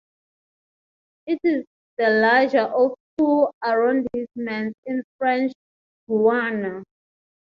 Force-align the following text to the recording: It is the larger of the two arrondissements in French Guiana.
It 1.27 1.37
is 1.43 1.63
the 1.99 2.09
larger 2.09 2.61
of 2.63 2.95
the 2.97 3.23
two 3.23 3.47
arrondissements 3.63 4.73
in 4.87 5.03
French 5.19 5.53
Guiana. 6.09 6.81